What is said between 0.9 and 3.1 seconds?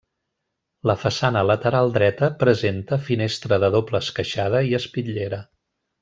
La façana lateral dreta presenta